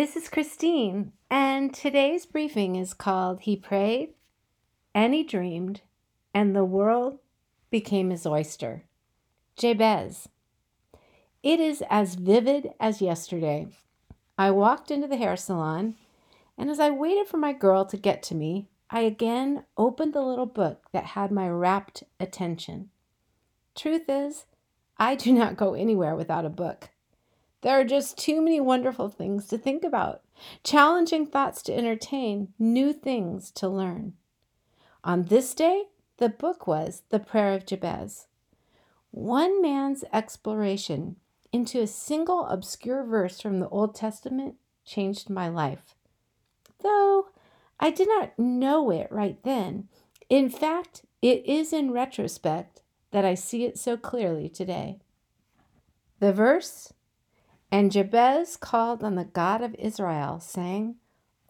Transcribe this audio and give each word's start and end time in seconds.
This 0.00 0.16
is 0.16 0.30
Christine, 0.30 1.12
and 1.30 1.74
today's 1.74 2.24
briefing 2.24 2.74
is 2.74 2.94
called 2.94 3.40
He 3.40 3.54
Prayed 3.54 4.14
and 4.94 5.12
He 5.12 5.22
Dreamed, 5.22 5.82
and 6.32 6.56
the 6.56 6.64
World 6.64 7.18
Became 7.68 8.08
His 8.08 8.24
Oyster. 8.24 8.84
Jabez. 9.58 10.30
It 11.42 11.60
is 11.60 11.84
as 11.90 12.14
vivid 12.14 12.72
as 12.80 13.02
yesterday. 13.02 13.68
I 14.38 14.52
walked 14.52 14.90
into 14.90 15.06
the 15.06 15.18
hair 15.18 15.36
salon, 15.36 15.96
and 16.56 16.70
as 16.70 16.80
I 16.80 16.88
waited 16.88 17.26
for 17.26 17.36
my 17.36 17.52
girl 17.52 17.84
to 17.84 17.98
get 17.98 18.22
to 18.22 18.34
me, 18.34 18.70
I 18.88 19.00
again 19.00 19.64
opened 19.76 20.14
the 20.14 20.22
little 20.22 20.46
book 20.46 20.86
that 20.92 21.04
had 21.04 21.30
my 21.30 21.46
rapt 21.46 22.04
attention. 22.18 22.88
Truth 23.74 24.08
is, 24.08 24.46
I 24.96 25.14
do 25.14 25.30
not 25.30 25.58
go 25.58 25.74
anywhere 25.74 26.16
without 26.16 26.46
a 26.46 26.48
book. 26.48 26.88
There 27.62 27.78
are 27.78 27.84
just 27.84 28.16
too 28.16 28.40
many 28.40 28.60
wonderful 28.60 29.08
things 29.08 29.46
to 29.48 29.58
think 29.58 29.84
about, 29.84 30.22
challenging 30.64 31.26
thoughts 31.26 31.62
to 31.64 31.76
entertain, 31.76 32.54
new 32.58 32.92
things 32.92 33.50
to 33.52 33.68
learn. 33.68 34.14
On 35.04 35.24
this 35.24 35.54
day, 35.54 35.84
the 36.16 36.28
book 36.28 36.66
was 36.66 37.02
The 37.10 37.18
Prayer 37.18 37.54
of 37.54 37.66
Jabez. 37.66 38.26
One 39.10 39.60
man's 39.60 40.04
exploration 40.12 41.16
into 41.52 41.80
a 41.80 41.86
single 41.86 42.46
obscure 42.46 43.04
verse 43.04 43.40
from 43.40 43.60
the 43.60 43.68
Old 43.68 43.94
Testament 43.94 44.54
changed 44.84 45.28
my 45.28 45.48
life. 45.48 45.94
Though 46.82 47.28
I 47.78 47.90
did 47.90 48.08
not 48.08 48.38
know 48.38 48.90
it 48.90 49.08
right 49.10 49.42
then. 49.42 49.88
In 50.28 50.48
fact, 50.48 51.02
it 51.20 51.44
is 51.44 51.72
in 51.72 51.90
retrospect 51.90 52.82
that 53.10 53.24
I 53.24 53.34
see 53.34 53.64
it 53.64 53.78
so 53.78 53.96
clearly 53.96 54.48
today. 54.48 54.98
The 56.20 56.32
verse 56.32 56.92
and 57.70 57.92
Jabez 57.92 58.56
called 58.56 59.04
on 59.04 59.14
the 59.14 59.24
God 59.24 59.62
of 59.62 59.74
Israel, 59.76 60.40
saying, 60.40 60.96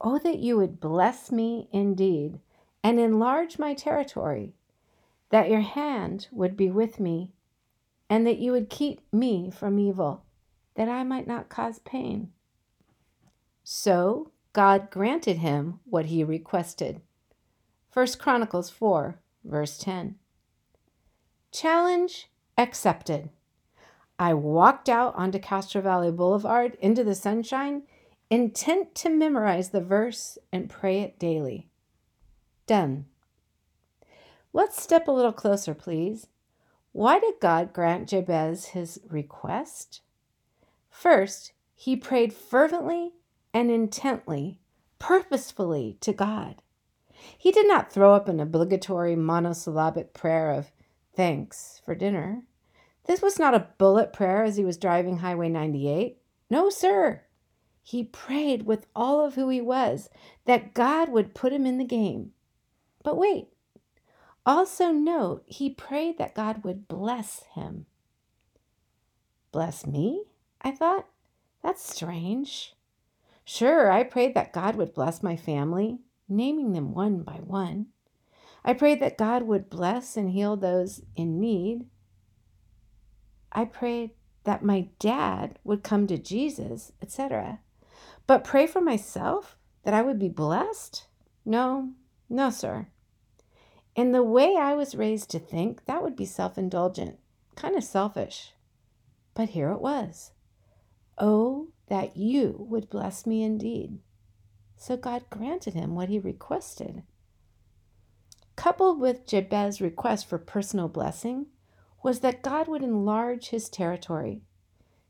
Oh, 0.00 0.18
that 0.18 0.38
you 0.38 0.56
would 0.56 0.80
bless 0.80 1.30
me 1.30 1.68
indeed, 1.72 2.40
and 2.82 2.98
enlarge 2.98 3.58
my 3.58 3.74
territory, 3.74 4.54
that 5.30 5.50
your 5.50 5.60
hand 5.60 6.28
would 6.32 6.56
be 6.56 6.70
with 6.70 6.98
me, 7.00 7.32
and 8.08 8.26
that 8.26 8.38
you 8.38 8.52
would 8.52 8.70
keep 8.70 9.00
me 9.12 9.50
from 9.50 9.78
evil, 9.78 10.24
that 10.74 10.88
I 10.88 11.02
might 11.02 11.26
not 11.26 11.48
cause 11.48 11.78
pain. 11.80 12.32
So 13.62 14.32
God 14.52 14.90
granted 14.90 15.38
him 15.38 15.80
what 15.84 16.06
he 16.06 16.24
requested. 16.24 17.00
1 17.92 18.06
Chronicles 18.18 18.70
4, 18.70 19.20
verse 19.44 19.78
10. 19.78 20.16
Challenge 21.52 22.30
accepted. 22.56 23.30
I 24.20 24.34
walked 24.34 24.90
out 24.90 25.14
onto 25.14 25.38
Castro 25.38 25.80
Valley 25.80 26.12
Boulevard 26.12 26.76
into 26.82 27.02
the 27.02 27.14
sunshine, 27.14 27.84
intent 28.28 28.94
to 28.96 29.08
memorize 29.08 29.70
the 29.70 29.80
verse 29.80 30.36
and 30.52 30.68
pray 30.68 31.00
it 31.00 31.18
daily. 31.18 31.70
Done. 32.66 33.06
Let's 34.52 34.82
step 34.82 35.08
a 35.08 35.10
little 35.10 35.32
closer, 35.32 35.72
please. 35.72 36.26
Why 36.92 37.18
did 37.18 37.40
God 37.40 37.72
grant 37.72 38.10
Jabez 38.10 38.66
his 38.66 39.00
request? 39.08 40.02
First, 40.90 41.52
he 41.74 41.96
prayed 41.96 42.34
fervently 42.34 43.14
and 43.54 43.70
intently, 43.70 44.60
purposefully 44.98 45.96
to 46.02 46.12
God. 46.12 46.60
He 47.38 47.50
did 47.50 47.66
not 47.66 47.90
throw 47.90 48.12
up 48.12 48.28
an 48.28 48.38
obligatory 48.38 49.16
monosyllabic 49.16 50.12
prayer 50.12 50.50
of 50.50 50.72
thanks 51.16 51.80
for 51.86 51.94
dinner. 51.94 52.42
This 53.06 53.22
was 53.22 53.38
not 53.38 53.54
a 53.54 53.68
bullet 53.78 54.12
prayer 54.12 54.44
as 54.44 54.56
he 54.56 54.64
was 54.64 54.76
driving 54.76 55.18
Highway 55.18 55.48
98. 55.48 56.18
No, 56.48 56.70
sir. 56.70 57.22
He 57.82 58.04
prayed 58.04 58.66
with 58.66 58.86
all 58.94 59.24
of 59.24 59.34
who 59.34 59.48
he 59.48 59.60
was 59.60 60.10
that 60.44 60.74
God 60.74 61.08
would 61.08 61.34
put 61.34 61.52
him 61.52 61.66
in 61.66 61.78
the 61.78 61.84
game. 61.84 62.32
But 63.02 63.16
wait. 63.16 63.48
Also, 64.46 64.90
note 64.90 65.44
he 65.46 65.70
prayed 65.70 66.18
that 66.18 66.34
God 66.34 66.64
would 66.64 66.88
bless 66.88 67.42
him. 67.54 67.86
Bless 69.52 69.86
me? 69.86 70.24
I 70.62 70.70
thought. 70.70 71.06
That's 71.62 71.82
strange. 71.82 72.74
Sure, 73.44 73.90
I 73.90 74.04
prayed 74.04 74.34
that 74.34 74.52
God 74.52 74.76
would 74.76 74.94
bless 74.94 75.22
my 75.22 75.36
family, 75.36 75.98
naming 76.28 76.72
them 76.72 76.94
one 76.94 77.22
by 77.22 77.40
one. 77.44 77.86
I 78.64 78.74
prayed 78.74 79.00
that 79.00 79.18
God 79.18 79.42
would 79.42 79.68
bless 79.68 80.16
and 80.16 80.30
heal 80.30 80.56
those 80.56 81.02
in 81.16 81.40
need. 81.40 81.86
I 83.52 83.64
prayed 83.64 84.10
that 84.44 84.64
my 84.64 84.88
dad 84.98 85.58
would 85.64 85.82
come 85.82 86.06
to 86.06 86.18
Jesus, 86.18 86.92
etc. 87.02 87.60
But 88.26 88.44
pray 88.44 88.66
for 88.66 88.80
myself 88.80 89.56
that 89.84 89.94
I 89.94 90.02
would 90.02 90.18
be 90.18 90.28
blessed? 90.28 91.06
No, 91.44 91.90
no, 92.28 92.50
sir. 92.50 92.86
In 93.96 94.12
the 94.12 94.22
way 94.22 94.56
I 94.56 94.74
was 94.74 94.94
raised 94.94 95.30
to 95.30 95.38
think, 95.38 95.84
that 95.86 96.02
would 96.02 96.16
be 96.16 96.24
self 96.24 96.56
indulgent, 96.56 97.18
kind 97.56 97.76
of 97.76 97.84
selfish. 97.84 98.52
But 99.34 99.50
here 99.50 99.70
it 99.70 99.80
was. 99.80 100.32
Oh, 101.18 101.68
that 101.88 102.16
you 102.16 102.66
would 102.68 102.88
bless 102.88 103.26
me 103.26 103.42
indeed. 103.42 103.98
So 104.76 104.96
God 104.96 105.24
granted 105.28 105.74
him 105.74 105.94
what 105.94 106.08
he 106.08 106.18
requested. 106.18 107.02
Coupled 108.56 109.00
with 109.00 109.26
Jabez's 109.26 109.80
request 109.80 110.26
for 110.26 110.38
personal 110.38 110.88
blessing, 110.88 111.46
was 112.02 112.20
that 112.20 112.42
God 112.42 112.68
would 112.68 112.82
enlarge 112.82 113.48
his 113.48 113.68
territory, 113.68 114.42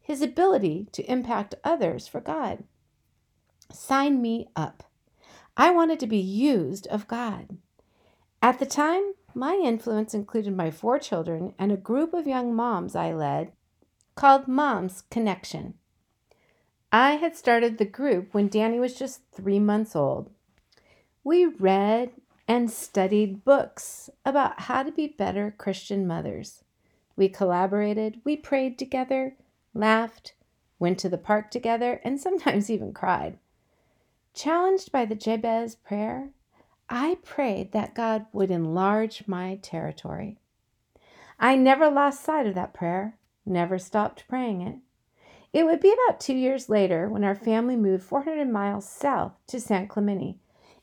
his 0.00 0.20
ability 0.20 0.88
to 0.92 1.10
impact 1.10 1.54
others 1.64 2.06
for 2.06 2.20
God. 2.20 2.64
Sign 3.72 4.20
me 4.20 4.48
up. 4.54 4.84
I 5.56 5.70
wanted 5.70 6.00
to 6.00 6.06
be 6.06 6.18
used 6.18 6.86
of 6.88 7.08
God. 7.08 7.56
At 8.42 8.58
the 8.58 8.66
time, 8.66 9.14
my 9.34 9.54
influence 9.54 10.14
included 10.14 10.56
my 10.56 10.70
four 10.70 10.98
children 10.98 11.54
and 11.58 11.72
a 11.72 11.76
group 11.76 12.12
of 12.12 12.26
young 12.26 12.54
moms 12.54 12.94
I 12.94 13.12
led 13.12 13.52
called 14.14 14.46
Moms 14.46 15.02
Connection. 15.10 15.74
I 16.92 17.12
had 17.12 17.36
started 17.36 17.78
the 17.78 17.84
group 17.84 18.32
when 18.32 18.48
Danny 18.48 18.78
was 18.78 18.94
just 18.94 19.22
three 19.32 19.58
months 19.58 19.96
old. 19.96 20.30
We 21.24 21.46
read 21.46 22.12
and 22.46 22.70
studied 22.70 23.44
books 23.44 24.10
about 24.24 24.60
how 24.60 24.82
to 24.82 24.92
be 24.92 25.08
better 25.08 25.54
Christian 25.56 26.06
mothers. 26.06 26.63
We 27.16 27.28
collaborated, 27.28 28.20
we 28.24 28.36
prayed 28.36 28.78
together, 28.78 29.36
laughed, 29.72 30.34
went 30.78 30.98
to 30.98 31.08
the 31.08 31.18
park 31.18 31.50
together, 31.50 32.00
and 32.04 32.20
sometimes 32.20 32.70
even 32.70 32.92
cried. 32.92 33.38
Challenged 34.32 34.90
by 34.90 35.04
the 35.04 35.14
Jabez 35.14 35.76
prayer, 35.76 36.30
I 36.88 37.18
prayed 37.22 37.72
that 37.72 37.94
God 37.94 38.26
would 38.32 38.50
enlarge 38.50 39.26
my 39.26 39.58
territory. 39.62 40.38
I 41.38 41.56
never 41.56 41.88
lost 41.90 42.24
sight 42.24 42.46
of 42.46 42.54
that 42.54 42.74
prayer, 42.74 43.16
never 43.46 43.78
stopped 43.78 44.26
praying 44.28 44.60
it. 44.60 44.78
It 45.52 45.66
would 45.66 45.80
be 45.80 45.92
about 45.92 46.20
two 46.20 46.34
years 46.34 46.68
later 46.68 47.08
when 47.08 47.22
our 47.22 47.36
family 47.36 47.76
moved 47.76 48.02
400 48.02 48.48
miles 48.48 48.88
south 48.88 49.32
to 49.46 49.60
San 49.60 49.86
Clemente 49.86 50.38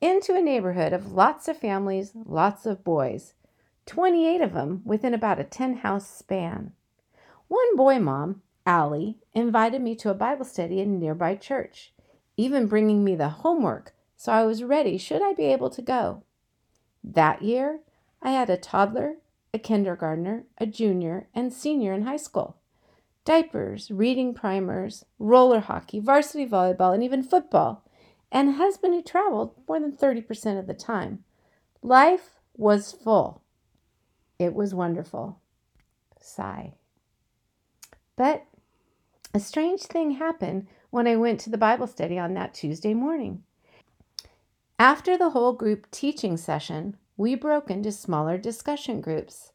into 0.00 0.34
a 0.34 0.40
neighborhood 0.40 0.92
of 0.92 1.12
lots 1.12 1.48
of 1.48 1.56
families, 1.56 2.12
lots 2.14 2.64
of 2.64 2.84
boys. 2.84 3.34
28 3.86 4.40
of 4.40 4.52
them 4.52 4.82
within 4.84 5.14
about 5.14 5.40
a 5.40 5.44
10 5.44 5.78
house 5.78 6.08
span. 6.08 6.72
One 7.48 7.76
boy 7.76 7.98
mom, 7.98 8.42
Allie, 8.64 9.18
invited 9.34 9.82
me 9.82 9.94
to 9.96 10.10
a 10.10 10.14
Bible 10.14 10.44
study 10.44 10.80
in 10.80 10.94
a 10.94 10.98
nearby 10.98 11.36
church, 11.36 11.92
even 12.36 12.66
bringing 12.66 13.04
me 13.04 13.14
the 13.16 13.28
homework 13.28 13.94
so 14.22 14.30
I 14.30 14.44
was 14.44 14.62
ready 14.62 14.98
should 14.98 15.20
I 15.20 15.32
be 15.32 15.46
able 15.46 15.68
to 15.70 15.82
go. 15.82 16.22
That 17.02 17.42
year, 17.42 17.80
I 18.22 18.30
had 18.30 18.48
a 18.48 18.56
toddler, 18.56 19.16
a 19.52 19.58
kindergartner, 19.58 20.44
a 20.58 20.66
junior, 20.66 21.26
and 21.34 21.52
senior 21.52 21.92
in 21.92 22.02
high 22.02 22.18
school. 22.18 22.58
Diapers, 23.24 23.90
reading 23.90 24.32
primers, 24.32 25.04
roller 25.18 25.58
hockey, 25.58 25.98
varsity 25.98 26.46
volleyball, 26.46 26.94
and 26.94 27.02
even 27.02 27.24
football, 27.24 27.84
and 28.30 28.48
a 28.48 28.52
husband 28.52 28.94
who 28.94 29.02
traveled 29.02 29.56
more 29.68 29.80
than 29.80 29.90
30% 29.90 30.56
of 30.56 30.68
the 30.68 30.74
time. 30.74 31.24
Life 31.82 32.38
was 32.56 32.92
full. 32.92 33.41
It 34.42 34.54
was 34.54 34.74
wonderful. 34.74 35.38
Sigh. 36.20 36.74
But 38.16 38.44
a 39.32 39.40
strange 39.40 39.82
thing 39.82 40.12
happened 40.12 40.66
when 40.90 41.06
I 41.06 41.16
went 41.16 41.40
to 41.40 41.50
the 41.50 41.58
Bible 41.58 41.86
study 41.86 42.18
on 42.18 42.34
that 42.34 42.54
Tuesday 42.54 42.92
morning. 42.92 43.44
After 44.78 45.16
the 45.16 45.30
whole 45.30 45.52
group 45.52 45.90
teaching 45.90 46.36
session, 46.36 46.96
we 47.16 47.34
broke 47.34 47.70
into 47.70 47.92
smaller 47.92 48.36
discussion 48.36 49.00
groups. 49.00 49.52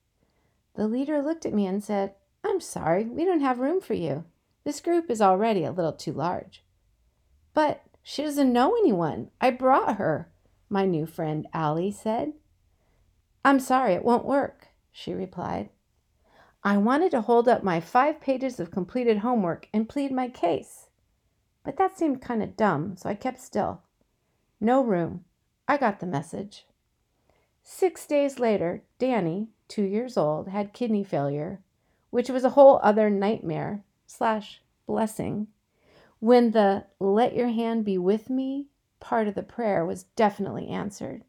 The 0.76 0.88
leader 0.88 1.22
looked 1.22 1.46
at 1.46 1.54
me 1.54 1.66
and 1.66 1.84
said, 1.84 2.14
I'm 2.44 2.62
sorry, 2.62 3.04
we 3.04 3.26
don't 3.26 3.42
have 3.42 3.60
room 3.60 3.82
for 3.82 3.94
you. 3.94 4.24
This 4.64 4.80
group 4.80 5.10
is 5.10 5.22
already 5.22 5.64
a 5.64 5.72
little 5.72 5.94
too 5.94 6.14
large. 6.14 6.64
But 7.54 7.84
she 8.04 8.24
doesn't 8.24 8.54
know 8.54 8.76
anyone. 8.76 9.32
I 9.42 9.52
brought 9.52 9.98
her, 9.98 10.30
my 10.70 10.86
new 10.86 11.06
friend 11.06 11.46
Allie 11.54 11.92
said. 11.92 12.34
I'm 13.44 13.60
sorry, 13.60 13.94
it 13.94 14.06
won't 14.06 14.26
work 14.26 14.67
she 14.98 15.14
replied. 15.14 15.70
I 16.64 16.78
wanted 16.78 17.12
to 17.12 17.22
hold 17.22 17.48
up 17.48 17.62
my 17.62 17.80
five 17.80 18.20
pages 18.20 18.60
of 18.60 18.72
completed 18.72 19.20
homework 19.20 19.70
and 19.72 19.88
plead 19.88 20.12
my 20.12 20.28
case. 20.28 20.90
but 21.64 21.78
that 21.78 21.96
seemed 21.96 22.20
kind 22.20 22.42
of 22.42 22.58
dumb, 22.58 22.96
so 22.98 23.08
I 23.08 23.14
kept 23.14 23.40
still. 23.40 23.84
No 24.60 24.84
room. 24.84 25.24
I 25.68 25.78
got 25.78 26.00
the 26.00 26.08
message. 26.08 26.66
Six 27.62 28.08
days 28.08 28.40
later, 28.40 28.82
Danny, 28.98 29.50
two 29.68 29.84
years 29.84 30.18
old, 30.18 30.48
had 30.48 30.74
kidney 30.74 31.04
failure, 31.04 31.62
which 32.10 32.30
was 32.30 32.44
a 32.44 32.52
whole 32.58 32.80
other 32.82 33.12
nightmare 33.12 33.84
slash 34.08 34.62
blessing 34.88 35.48
when 36.20 36.52
the 36.52 36.86
let 37.00 37.36
your 37.36 37.50
hand 37.50 37.86
be 37.86 38.00
with 38.00 38.32
me 38.32 38.66
part 39.00 39.28
of 39.28 39.36
the 39.36 39.44
prayer 39.44 39.86
was 39.86 40.06
definitely 40.16 40.70
answered. 40.70 41.24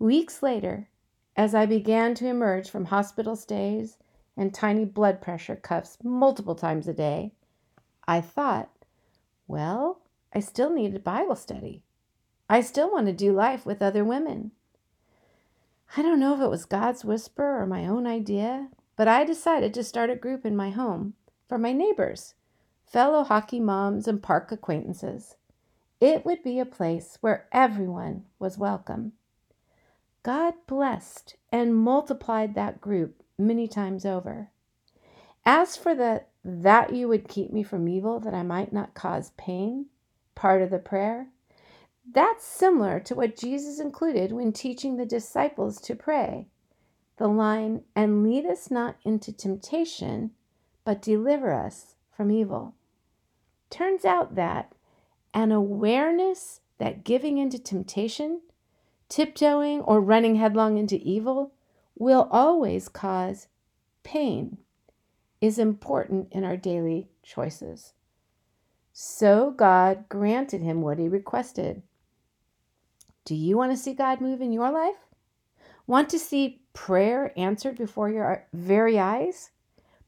Weeks 0.00 0.42
later, 0.42 0.88
as 1.36 1.54
I 1.54 1.66
began 1.66 2.14
to 2.16 2.26
emerge 2.26 2.68
from 2.68 2.86
hospital 2.86 3.36
stays 3.36 3.98
and 4.36 4.52
tiny 4.52 4.84
blood 4.84 5.20
pressure 5.20 5.56
cuffs 5.56 5.98
multiple 6.02 6.54
times 6.54 6.88
a 6.88 6.92
day, 6.92 7.32
I 8.06 8.20
thought, 8.20 8.70
well, 9.46 10.00
I 10.34 10.40
still 10.40 10.70
needed 10.70 11.04
Bible 11.04 11.36
study. 11.36 11.82
I 12.48 12.60
still 12.60 12.90
want 12.90 13.06
to 13.06 13.12
do 13.12 13.32
life 13.32 13.64
with 13.64 13.82
other 13.82 14.04
women. 14.04 14.52
I 15.96 16.02
don't 16.02 16.20
know 16.20 16.34
if 16.34 16.40
it 16.40 16.50
was 16.50 16.64
God's 16.64 17.04
whisper 17.04 17.60
or 17.60 17.66
my 17.66 17.86
own 17.86 18.06
idea, 18.06 18.68
but 18.96 19.08
I 19.08 19.24
decided 19.24 19.74
to 19.74 19.84
start 19.84 20.10
a 20.10 20.16
group 20.16 20.44
in 20.44 20.56
my 20.56 20.70
home 20.70 21.14
for 21.48 21.58
my 21.58 21.72
neighbors, 21.72 22.34
fellow 22.86 23.24
hockey 23.24 23.60
moms, 23.60 24.08
and 24.08 24.22
park 24.22 24.52
acquaintances. 24.52 25.36
It 26.00 26.24
would 26.24 26.42
be 26.42 26.58
a 26.58 26.66
place 26.66 27.18
where 27.20 27.46
everyone 27.52 28.24
was 28.38 28.58
welcome. 28.58 29.12
God 30.22 30.54
blessed 30.66 31.36
and 31.50 31.74
multiplied 31.74 32.54
that 32.54 32.80
group 32.80 33.22
many 33.38 33.66
times 33.66 34.06
over. 34.06 34.50
As 35.44 35.76
for 35.76 35.94
the 35.94 36.24
that 36.44 36.92
you 36.92 37.08
would 37.08 37.28
keep 37.28 37.52
me 37.52 37.62
from 37.62 37.88
evil, 37.88 38.20
that 38.20 38.34
I 38.34 38.42
might 38.42 38.72
not 38.72 38.94
cause 38.94 39.32
pain, 39.36 39.86
part 40.34 40.62
of 40.62 40.70
the 40.70 40.78
prayer, 40.78 41.28
that's 42.10 42.44
similar 42.44 42.98
to 43.00 43.14
what 43.14 43.36
Jesus 43.36 43.78
included 43.78 44.32
when 44.32 44.52
teaching 44.52 44.96
the 44.96 45.06
disciples 45.06 45.80
to 45.82 45.94
pray. 45.94 46.48
The 47.18 47.28
line, 47.28 47.82
and 47.94 48.24
lead 48.24 48.46
us 48.46 48.70
not 48.70 48.96
into 49.04 49.32
temptation, 49.32 50.32
but 50.84 51.02
deliver 51.02 51.52
us 51.52 51.94
from 52.10 52.30
evil. 52.30 52.74
Turns 53.70 54.04
out 54.04 54.34
that 54.34 54.72
an 55.32 55.52
awareness 55.52 56.60
that 56.78 57.04
giving 57.04 57.38
into 57.38 57.58
temptation, 57.58 58.40
tiptoeing, 59.12 59.82
or 59.82 60.00
running 60.00 60.36
headlong 60.36 60.78
into 60.78 60.96
evil 60.96 61.52
will 61.94 62.28
always 62.30 62.88
cause 62.88 63.48
pain 64.02 64.56
is 65.38 65.58
important 65.58 66.28
in 66.30 66.44
our 66.44 66.56
daily 66.56 67.10
choices. 67.22 67.92
So 68.94 69.50
God 69.50 70.08
granted 70.08 70.62
him 70.62 70.80
what 70.80 70.98
he 70.98 71.08
requested. 71.08 71.82
Do 73.26 73.34
you 73.34 73.58
want 73.58 73.70
to 73.72 73.76
see 73.76 73.92
God 73.92 74.22
move 74.22 74.40
in 74.40 74.50
your 74.50 74.70
life? 74.70 74.96
Want 75.86 76.08
to 76.08 76.18
see 76.18 76.62
prayer 76.72 77.34
answered 77.36 77.76
before 77.76 78.08
your 78.08 78.46
very 78.54 78.98
eyes? 78.98 79.50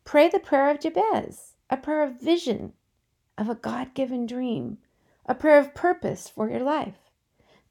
Pray 0.04 0.30
the 0.30 0.38
prayer 0.38 0.70
of 0.70 0.80
Jabez, 0.80 1.56
a 1.68 1.76
prayer 1.76 2.02
of 2.02 2.20
vision, 2.20 2.72
of 3.36 3.50
a 3.50 3.54
God 3.54 3.92
given 3.92 4.24
dream, 4.24 4.78
a 5.26 5.34
prayer 5.34 5.58
of 5.58 5.74
purpose 5.74 6.26
for 6.26 6.48
your 6.48 6.60
life. 6.60 7.10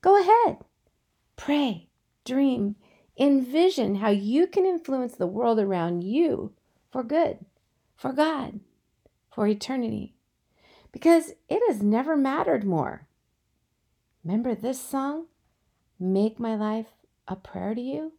Go 0.01 0.21
ahead. 0.21 0.57
Pray, 1.35 1.89
dream, 2.25 2.75
envision 3.17 3.95
how 3.95 4.09
you 4.09 4.47
can 4.47 4.65
influence 4.65 5.15
the 5.15 5.27
world 5.27 5.59
around 5.59 6.03
you 6.03 6.53
for 6.91 7.03
good, 7.03 7.39
for 7.95 8.11
God, 8.11 8.59
for 9.33 9.47
eternity. 9.47 10.15
Because 10.91 11.31
it 11.49 11.61
has 11.67 11.81
never 11.81 12.15
mattered 12.15 12.63
more. 12.63 13.07
Remember 14.23 14.55
this 14.55 14.79
song? 14.79 15.25
Make 15.99 16.39
my 16.39 16.55
life 16.55 16.87
a 17.27 17.35
prayer 17.35 17.73
to 17.73 17.81
you? 17.81 18.13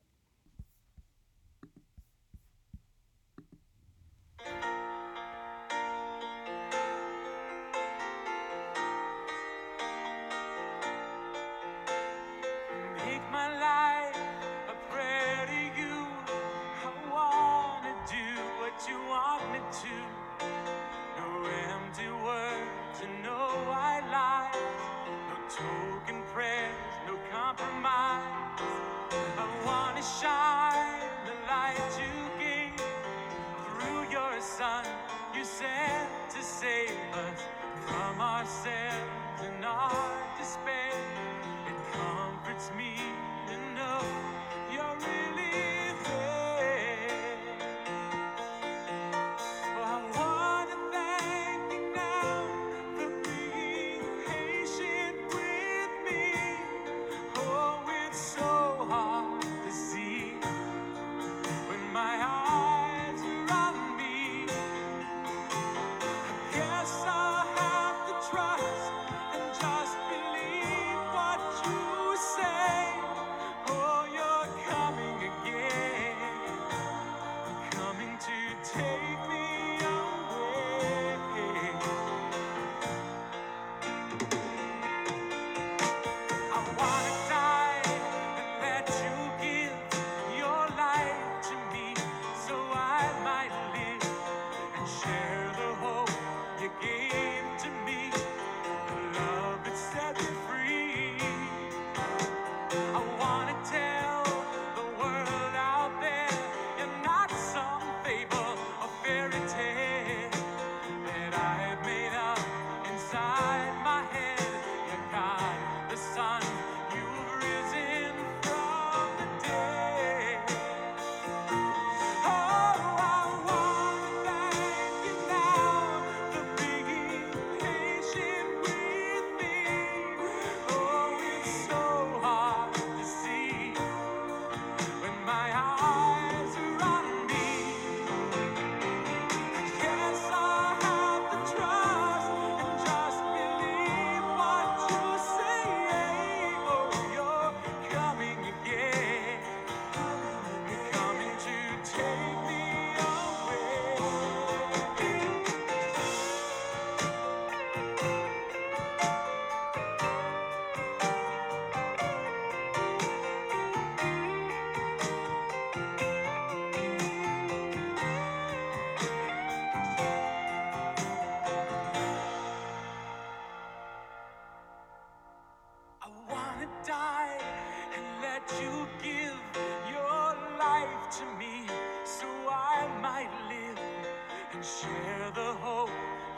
Share 184.65 185.31
the 185.35 185.53
hope 185.61 185.91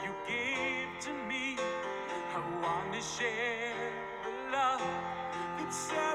you 0.03 0.11
gave 0.27 0.89
to 0.99 1.13
me. 1.29 1.55
I 2.35 2.39
want 2.61 2.93
to 2.93 3.01
share 3.01 3.93
the 4.21 4.51
love 4.51 4.81
that 4.81 5.73
set 5.73 5.95
me 5.95 5.95
free. 5.95 6.06